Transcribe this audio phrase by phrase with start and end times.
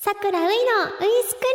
[0.00, 0.54] さくらういのウイ
[1.24, 1.48] スクリ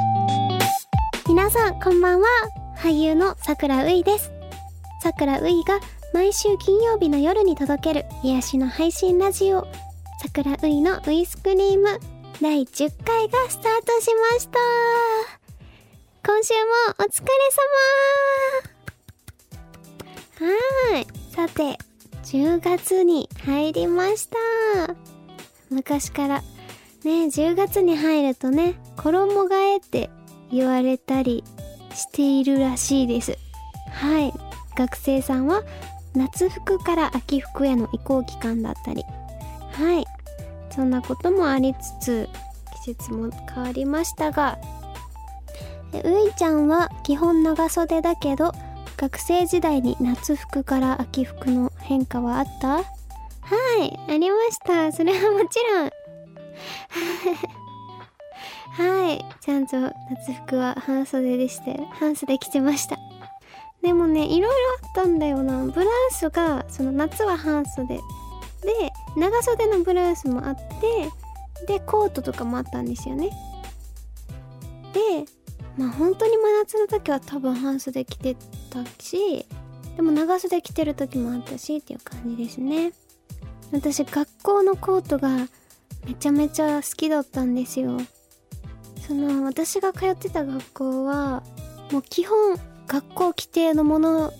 [0.00, 2.26] ーム皆さんこんばんは
[2.78, 4.32] 俳優のさくらういです。
[5.02, 5.80] さくらういが
[6.14, 9.66] 毎週金曜日の夜に届ける癒しの配信ラジオ。
[10.22, 12.00] さくらういのウイスクリーム
[12.40, 14.93] 第10回がスタートしました。
[16.34, 16.60] 今週も
[16.98, 17.30] お疲れ
[20.42, 20.50] 様。
[20.50, 21.06] はーい。
[21.30, 21.78] さて
[22.24, 24.36] 10月に入りました。
[25.70, 26.40] 昔から。
[27.04, 30.10] ね10月に入るとね衣替えって
[30.50, 31.44] 言われたり
[31.94, 33.38] しているらしいです。
[33.92, 34.32] はい。
[34.76, 35.62] 学生さんは
[36.16, 39.04] 夏服から秋服への移行期間だったり。
[39.70, 40.04] はい。
[40.72, 42.28] そんなこともありつつ
[42.82, 44.58] 季節も変わりましたが
[45.94, 48.52] えういちゃんは基本長袖だけど
[48.96, 52.68] 学生時代に夏服から秋服の変化はあった？
[52.68, 52.82] は
[53.80, 54.90] いありました。
[54.92, 55.90] それはもちろん。
[58.76, 59.76] はいちゃんと
[60.10, 62.98] 夏服は半袖でして半袖着てました。
[63.82, 64.48] でもねいろいろ
[64.82, 65.64] あったんだよな。
[65.66, 67.96] ブラウスがその夏は半袖。
[67.96, 68.02] で
[69.16, 71.10] 長袖のブラウスもあって
[71.66, 73.30] でコートとかもあったんですよね。
[74.92, 75.26] で
[75.76, 78.36] まあ本当に真夏の時は多分半袖着て
[78.70, 79.46] たし
[79.96, 82.92] でも長袖着てる時もあったしっていう感じですね。
[83.72, 85.48] 私学校のコートが
[86.06, 87.98] めちゃめちゃ好きだったんですよ。
[89.06, 91.42] その私が通ってた学校は
[91.92, 94.32] もう基本学校規定のもの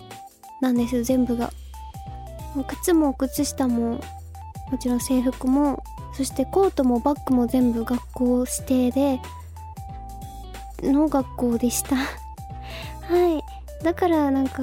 [0.61, 1.53] なんですよ全部が。
[2.55, 4.01] もう靴も靴下も
[4.71, 5.83] もちろん制服も
[6.15, 9.21] そしてコートもバッグも全部学校指定で
[10.93, 11.97] の学校でした。
[11.97, 13.41] は
[13.81, 13.85] い。
[13.85, 14.63] だからなんか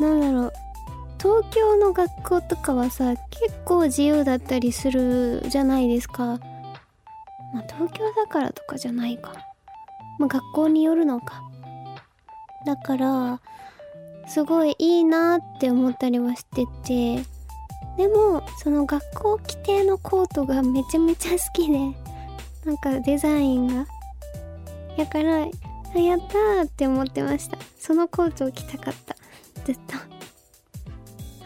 [0.00, 0.52] なんだろう。
[1.18, 6.38] 東京の学校とかはさ結構自由だったりするじゃないですか。
[7.52, 9.32] まあ東京だからとかじゃないか。
[10.18, 11.42] まあ学校によるのか。
[12.64, 13.40] だから
[14.28, 17.24] すごいいいなって思ったりはしてて。
[17.96, 21.78] でもその学校規定のコートがめちゃめちゃ好きで。
[22.64, 23.86] なんかデザインが
[24.96, 25.44] だから
[25.94, 27.58] あやったーって思ってました。
[27.78, 29.16] そのコートを着たかった。
[29.64, 29.96] ずっと。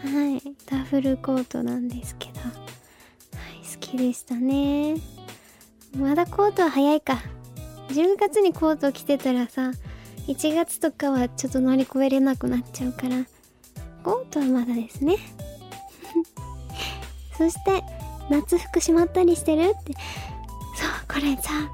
[0.07, 0.41] はい。
[0.65, 2.39] ダブルコートなんですけど。
[2.41, 2.51] はい
[3.73, 4.95] 好きでしたね。
[5.97, 7.23] まだコートは早いか。
[7.89, 9.71] 10月にコート着てたらさ
[10.27, 13.25] 1月とかはちょっと乗り越えれなくなっちゃうから
[14.03, 15.17] コートはまだですね。
[17.37, 17.83] そして
[18.29, 19.93] 夏服しまったりしてるって。
[19.93, 21.69] そうこれさ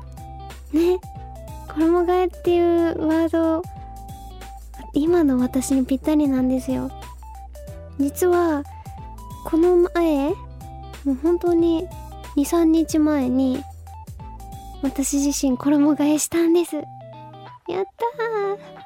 [0.74, 1.00] ね。
[1.76, 3.62] 衣替えっていうワード
[4.94, 6.92] 今の私にぴったりなんですよ。
[8.00, 8.64] 実は
[9.46, 10.30] この前
[11.06, 11.88] もう本当に
[12.36, 13.64] 23日前に
[14.82, 16.76] 私自身衣替えしたんです。
[16.76, 16.86] やっ
[17.66, 18.82] たー。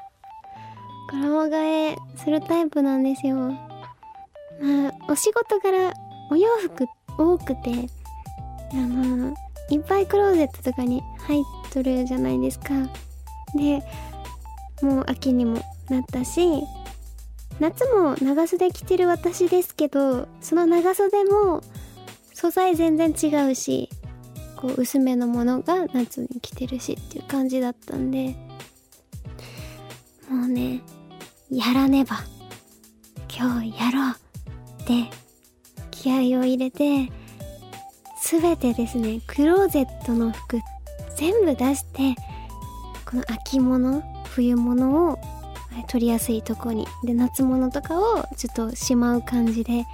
[1.10, 3.36] 衣替えするタイプなんですよ。
[3.36, 5.92] まあお仕事柄
[6.30, 6.86] お洋服
[7.18, 7.86] 多くて
[8.72, 9.34] あの
[9.70, 12.74] いっぱいクローゼットとかに入っとるじゃないですか。
[13.54, 13.82] で
[14.82, 16.62] もう秋にもなったし
[17.58, 21.62] 夏も長袖着てる私ですけどその長袖も
[22.34, 23.88] 素材全然違うし
[24.56, 28.36] こう薄めのものが夏に着てるしっていう感じだったんで
[30.28, 30.82] もうね
[31.50, 32.18] やらねば
[33.34, 35.10] 今日やろうって
[35.90, 37.10] 気合を入れて
[38.28, 40.58] 全てですねクローゼットの服
[41.16, 42.20] 全部出して
[43.08, 45.18] この秋物冬物を
[45.88, 49.86] 取りやすいとこにで夏物とかをちょっとしまう感じで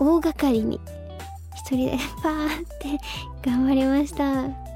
[0.00, 0.80] 大掛かりに
[1.54, 2.98] 一人で パーって
[3.48, 4.68] 頑張りました。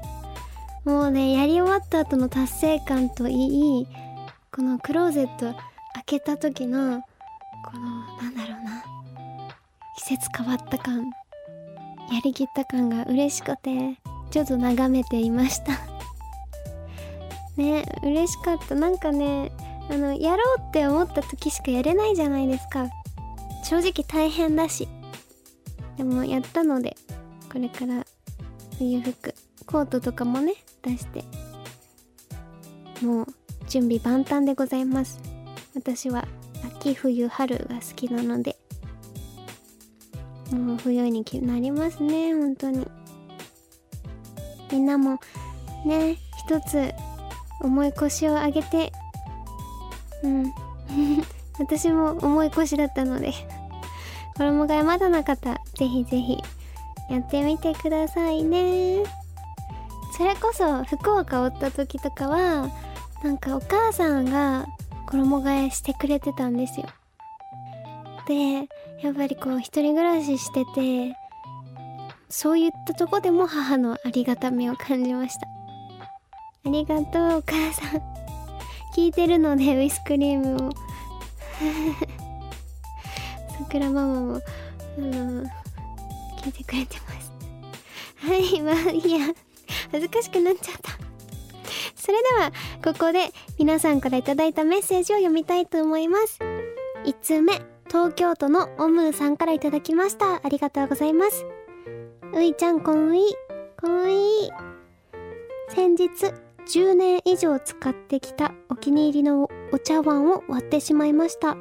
[0.85, 3.87] もうねやり終わった後の達成感といい
[4.53, 5.53] このクローゼット
[5.93, 7.01] 開けた時の
[7.65, 7.81] この
[8.21, 8.83] なんだろうな
[9.97, 11.09] 季節変わった感。
[12.13, 13.97] やりきった感が嬉しくて
[14.29, 15.73] ちょっと眺めていました。
[17.57, 18.75] ね嬉しかった。
[18.75, 19.51] なんかね
[19.89, 22.87] あのやろうって思った時しかやれないじゃないですか。
[23.63, 24.87] 正直大変だし。
[25.97, 26.95] でもやったので
[27.51, 28.05] これから
[28.77, 29.33] 冬服
[29.65, 31.23] コートとかもね出して
[33.03, 33.27] もう
[33.67, 35.19] 準備万端でございます。
[35.75, 36.27] 私は
[36.63, 38.55] 秋冬春が好きなので
[40.53, 42.87] もう冬になりますね本当に。
[44.71, 45.19] みんなも
[45.85, 46.91] ね一つ
[47.61, 48.91] 重い腰を上げて
[50.23, 50.53] うん。
[51.59, 53.31] 私も重い腰だったので
[54.37, 56.37] 衣替えまだな方ぜひぜひ
[57.09, 59.03] やってみてくださいね。
[60.15, 62.69] それこそ福岡おった時とかは
[63.23, 64.67] なんかお母さんが
[65.07, 66.87] 衣替えしてくれてたんですよ。
[68.27, 68.67] で
[69.01, 71.15] やっぱりこう一人暮らししてて
[72.29, 75.47] そういったとこでも母のありがたみを感じました。
[76.65, 78.01] ありがとうお母さん。
[78.95, 80.71] 聞いてるのでウイスクリームを。
[80.71, 80.77] さ
[83.69, 84.41] くらママも
[84.97, 85.43] あの
[86.41, 87.33] 聞いてくれてます。
[88.27, 89.33] はいまあいや
[89.91, 90.91] 恥ずかしくなっちゃった。
[91.95, 92.51] それでは
[92.83, 96.39] ここで皆さんから頂いたメッセージを読みたいと思います。
[97.05, 97.72] 1通目。
[97.93, 100.41] 東京都のオムーさんから頂きました。
[100.43, 101.45] ありがとうございます。
[102.33, 103.21] ういちゃんこんうい。
[103.79, 104.49] こんうい。
[105.69, 106.09] 先日
[106.65, 111.55] 10年以上使ってきたお気に入りのお茶碗を割ってしまいました。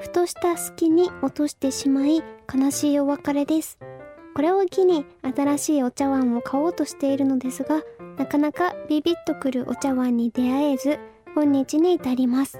[0.00, 3.78] ふとした隙に落としてしまい悲しいお別れです。
[4.34, 7.82] これを機に新しいお茶碗を買おうとしているのですが
[8.18, 10.98] なかなかビビッとくるお茶碗に出会えず
[11.32, 12.58] 今日に至ります。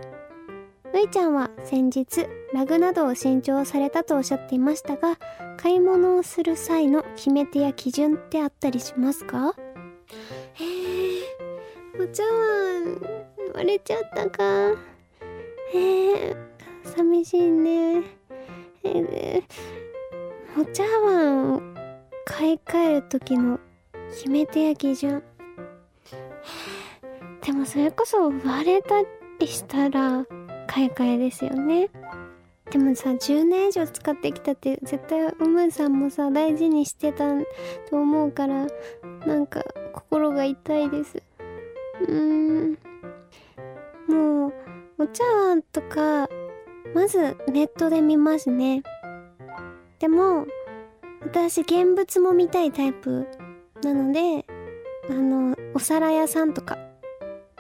[0.95, 5.19] ういちゃんは先日ラグなどを新調されたとおっしゃっていましたが
[5.57, 9.55] 買い物をする際の決め手や基準ってあったりしますか？
[10.55, 11.23] へえ
[11.99, 13.01] お茶碗
[13.55, 14.43] 割れちゃったか。
[15.73, 16.37] へえ
[16.85, 18.03] 寂しいね。
[18.83, 19.43] え
[20.59, 21.63] お茶碗を
[22.25, 23.61] 買い替える時の
[24.11, 25.23] 決め手や基準。
[27.43, 29.03] でもそれこそ割れた
[29.39, 30.27] りしたら
[30.67, 31.89] 買い替えですよね。
[32.71, 37.29] でもさ10年以上使ってきたって絶対うむさんもさ大事にしてた
[37.89, 38.67] と思うから
[39.27, 41.23] なんか心が痛いです。
[42.01, 42.79] うーん。
[44.09, 44.53] もう
[44.99, 46.29] お茶碗とか
[46.95, 48.83] まずネットで見ますね。
[49.99, 50.47] でも
[51.23, 53.27] 私現物も見たいタイプ
[53.83, 54.47] なので
[55.09, 56.79] あのお皿屋さんとか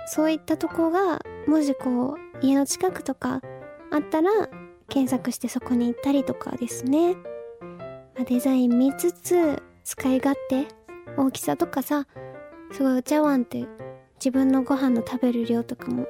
[0.06, 3.40] そういったとこがもしこう家の近くとか
[3.90, 4.30] あったら
[4.90, 10.66] 検索してそこに行ったりとかですね、まあ、デザイン見つつ使い勝手
[11.16, 12.06] 大きさとかさ
[12.72, 13.66] すごいお茶碗って
[14.16, 16.06] 自分のご飯の食べる量とかも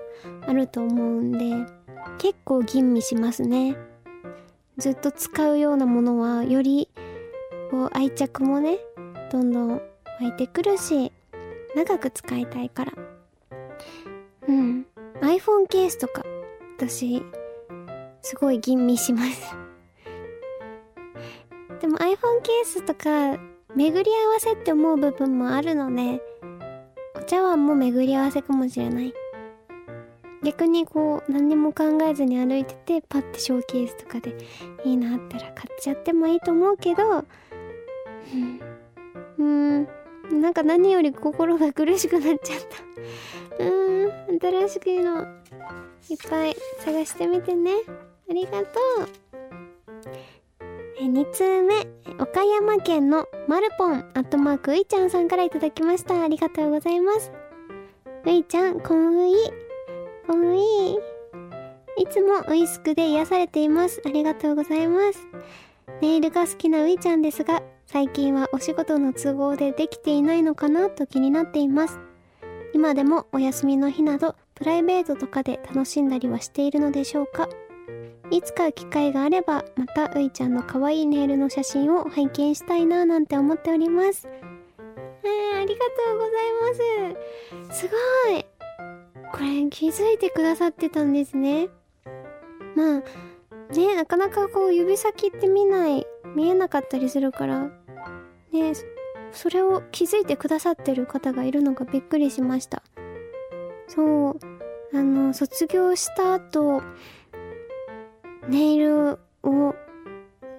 [0.47, 1.73] あると思うんで
[2.19, 3.77] 結構吟味しますね。
[4.79, 6.89] ずっと使うようなものはより
[7.71, 8.79] こう愛着もね
[9.31, 9.81] どんどん湧
[10.23, 11.13] いてくるし
[11.77, 12.93] 長く使いたいから。
[14.49, 14.87] うん。
[15.21, 16.25] iPhone ケースとか
[16.79, 17.23] 私
[18.23, 19.57] すごい吟味します。
[21.81, 23.39] でも iPhone ケースとか
[23.75, 26.21] 巡り合わせって思う部分もあるので
[27.17, 29.15] お茶碗も巡り合わせかもしれない。
[30.43, 34.35] 逆にこう何にも考えずに歩いててパッてショーケースとかで
[34.85, 37.25] いいなったら買っちゃってもいいと思うけど
[39.39, 39.89] うん。
[40.31, 42.61] なんか何より心が苦しくなっちゃっ
[43.59, 43.65] た。
[43.65, 44.39] うん。
[44.41, 45.23] 新しくいいの
[46.09, 47.73] いっぱい探してみてね。
[48.31, 49.09] ありがとう。
[51.01, 51.75] え2通目。
[52.21, 56.23] 岡山県のマルポンアットマークういちゃんさんからいただきました。
[56.23, 57.33] ありがとうございます。
[58.25, 59.35] ういちゃんこんうい。
[60.29, 60.93] こんうい。
[61.99, 64.01] いつもウイスクで癒されています。
[64.07, 65.27] ありがとうございます。
[66.01, 71.99] ネイルが好きなういちゃんですが最近はお仕事の都合でできていないのかなと気になっています。
[72.73, 77.49] 今でもお休みの日などプライベートとかで楽しんだりはしているのでしょうか？
[78.31, 84.29] いつか機会があればまたういちゃんの可愛いネイルの写真を拝見したいななんて思っております。
[84.29, 87.81] えー、ありがとうございます。
[87.81, 88.45] すごい。
[89.33, 91.69] これ気づいてくださってたんですね。
[92.77, 93.03] まあ
[93.75, 97.71] ねなかなかこう指先って見ない見えなかったりするから
[98.53, 98.73] ね
[99.33, 102.83] それを気づいてくださってる方がいるのがびっくりしました。
[103.89, 104.39] そう
[104.93, 106.83] あの卒業した後
[108.49, 109.75] ネイルを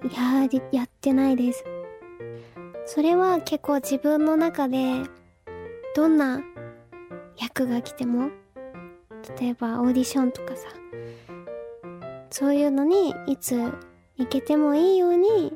[0.03, 1.63] やりやってないです。
[2.85, 5.03] それは結構自分の中で
[5.95, 6.41] どんな
[7.37, 8.29] 役が来ても
[9.39, 10.67] 例えばオーディションとかさ
[12.29, 13.55] そういうのにいつ
[14.17, 15.53] 行けてもいいように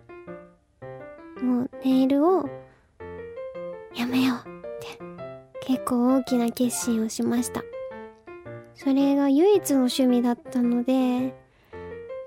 [1.41, 2.47] もうネイルを
[3.95, 4.41] やめようっ
[4.79, 4.99] て
[5.65, 7.63] 結構大きな決心をしました。
[8.75, 11.33] それが唯一の趣味だったので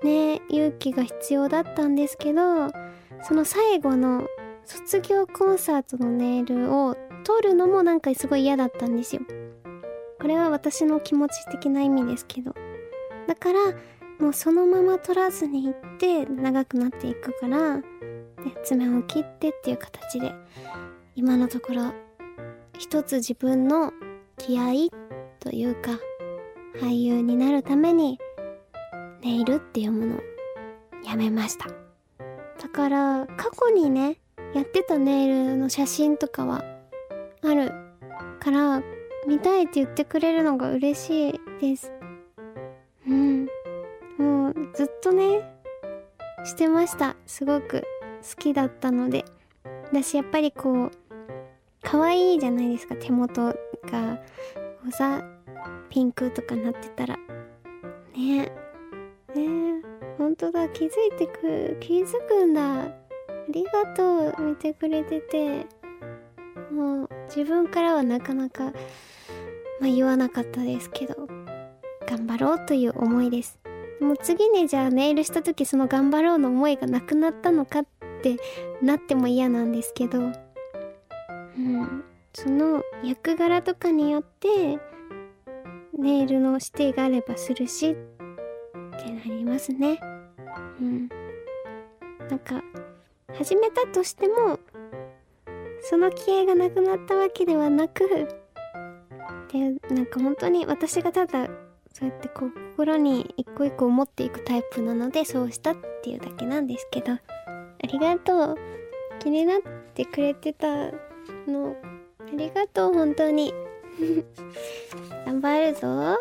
[0.03, 2.69] ね勇気が必要だったんですけど
[3.23, 4.27] その最後の
[4.65, 9.21] 卒業コンサートのネイルを取るのもなんかすごい嫌だったんですよ。
[10.21, 12.53] これは私の気持ち的な意味ですけど。
[13.27, 13.59] だから
[14.19, 17.83] もうそのまま取らずにいって長くなっていくからで
[18.63, 20.33] 爪を切ってっていう形で
[21.15, 21.93] 今のところ
[22.77, 23.93] 一つ自分の
[24.37, 24.89] 気合
[25.39, 25.91] というか
[26.81, 28.19] 俳優になるために
[29.21, 30.19] ネイルっていうもの
[31.05, 31.67] やめました。
[32.61, 34.17] だから過去にね
[34.53, 36.63] やってたネイルの写真とかは
[37.41, 37.71] ある
[38.39, 38.81] から
[39.27, 41.91] 見たいって言ってくれるのが嬉しいです。
[43.07, 43.47] うん。
[44.17, 45.41] もうずっとね
[46.45, 47.15] してました。
[47.25, 47.83] すごく
[48.21, 49.25] 好きだったので。
[49.91, 50.91] 私やっぱりこう
[51.81, 52.95] 可愛いじゃないですか。
[52.95, 53.55] 手元
[53.91, 54.19] が
[54.87, 55.23] おさ
[55.89, 57.17] ピンクとかなってたら。
[58.15, 58.51] ね。
[60.19, 60.67] 本当だ。
[60.69, 62.81] 気づいてく気づくんだ。
[62.83, 62.91] あ
[63.49, 64.41] りがとう。
[64.43, 65.65] 見てくれてて。
[66.71, 68.73] もう自分からはなかなか、まあ、
[69.87, 71.27] 言わなかったですけど
[72.07, 73.59] 頑張ろうという思いです。
[74.01, 77.85] もう次にじゃあネイルした時その頑張ろうの思いがなくなったのかっ
[78.21, 78.37] て
[78.81, 80.21] なっても嫌なんですけどう
[81.61, 82.03] ん。
[82.33, 84.77] その役柄とかによって
[85.97, 89.99] ネイルの指定があればするしってなりますね。
[90.79, 91.09] うん。
[92.29, 92.61] なんか
[93.37, 94.59] 始めたとしても
[95.81, 98.07] その気合がなくなったわけではなく
[99.51, 101.47] でなんか本当に私がただ
[101.91, 107.19] そうやってこう心に一個一個思っていくタイプなのでそうしたっていうだけなんですけどあ
[107.87, 108.79] りがとう。
[109.19, 109.57] 気になっ
[109.93, 110.67] てくれてた
[111.47, 111.75] の。
[112.19, 113.53] ありがとう本当に。
[115.25, 115.87] 頑張るぞ。
[115.87, 116.17] は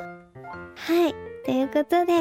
[1.08, 1.27] い。
[1.45, 2.12] ということで、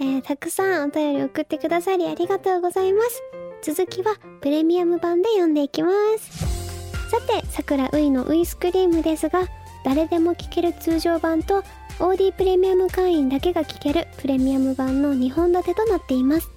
[0.00, 3.22] えー、たくさんお便り送ってくださりありがとうございます。
[3.62, 7.10] 続きはプレミアム版で読んでいきます。
[7.10, 9.46] さてさくらういのウイスクリームですが
[9.84, 11.62] 誰でも聴ける通常版と
[11.98, 16.50] OD プレミアム会員だけが聴けるプレミアム版の2本立てとなっています。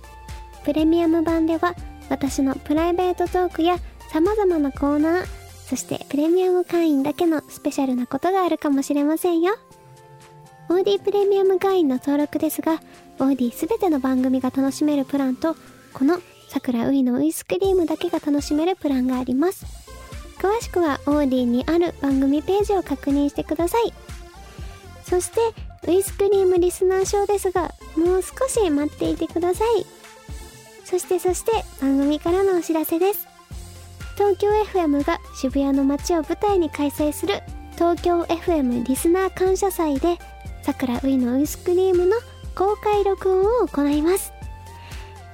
[0.64, 1.76] プレミアム版では
[2.10, 3.78] 私のプライベートトークや
[4.12, 5.26] 様々なコーナー
[5.66, 9.56] そしてプレミアム会員だけのスペシャルなことがあるかもしれませんよ。
[10.70, 12.82] OD プレミアム会員の登録ですが
[13.20, 15.56] OD すべての番組が楽しめるプランと
[15.94, 16.20] この
[16.50, 19.66] 桜ういのウイスクリームだけが楽しめるプランがあります。
[20.38, 23.94] 詳しくは OD にある番組ページを確認してください。
[25.04, 25.40] そして
[25.88, 29.86] ウイスクリームリスナー賞ですがもう少し待っていてください。
[30.84, 33.28] そしてそして番組からのお知らせです。
[34.16, 37.42] 東京 FM が渋谷の街を舞台に開催する
[37.74, 40.18] 東京 FM リスナー感謝祭で
[40.66, 42.16] 桜ういのウイスクリームの
[42.56, 44.34] 公開録音を行います。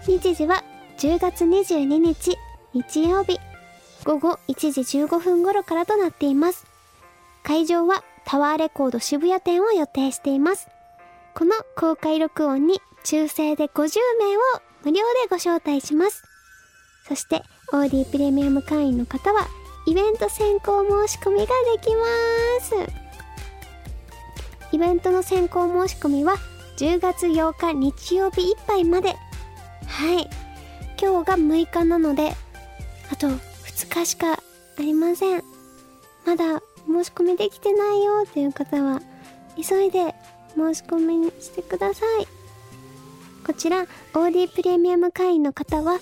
[0.06, 0.62] 日時は
[0.98, 2.38] 10月22日
[2.74, 3.40] 日曜日
[4.04, 6.66] 午後1時15分頃からとなっています。
[7.44, 10.68] 会場はタワーレコード渋谷店を予定しています。
[11.34, 14.40] この公開録音に抽選で50名を
[14.84, 16.24] 無料でご招待します。
[17.08, 19.48] そして OD プレミアム会員の方は
[19.88, 22.06] イベント先行申し込みができま
[22.60, 23.11] す。
[24.72, 26.36] イベントの先行申し込みは
[26.78, 29.16] 10月8日日曜日いっぱいまで。
[29.88, 30.30] はい。
[31.01, 32.32] 今日が6日なので
[33.12, 34.40] あと2日しかあ
[34.78, 35.44] りません。
[36.25, 39.01] まだ申し込みできてないよっていう方は
[39.56, 40.13] 急いで
[40.56, 42.28] 申し込みにしてください。
[43.46, 46.00] こちら OD プレミアム会員の方は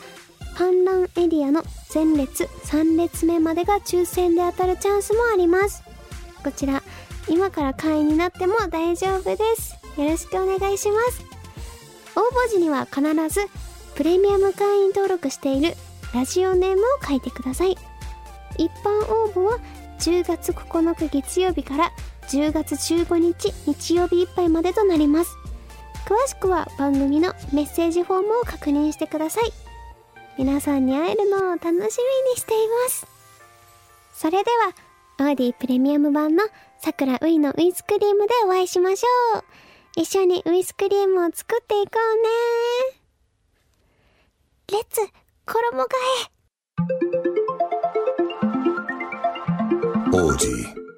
[0.57, 5.81] 観覧エリアの前列3列目までが抽選で当たるチャンスもあります。
[6.43, 6.83] こちら
[7.29, 9.77] 今から会員になっても大丈夫です。
[9.97, 11.23] よろしくお願いします。
[12.15, 13.47] 応募時には必ず
[13.95, 15.75] プレミアム会員登録している
[16.13, 17.77] ラジオネームを書いてください。
[18.57, 19.59] 一般応募は
[19.99, 21.91] 10月9日月曜日から
[22.29, 25.35] 10月15日日曜日いっぱいまでとなります。
[26.05, 29.51] 詳しくは番組のメッセージフォームを確認してください。
[30.37, 31.89] 皆さんに会えるのを楽しみに
[32.37, 33.05] しています。
[34.13, 34.73] それでは、
[35.21, 36.45] オーディプレミアム版の
[36.77, 39.43] 桜ういのウイスクリームでお会いしましょう。
[39.97, 41.91] 一緒にウイスクリームを作っていこ
[44.71, 44.79] うね。
[44.79, 45.01] レッツ、
[45.45, 45.87] 衣替
[46.23, 46.29] え。
[50.13, 50.88] オーディ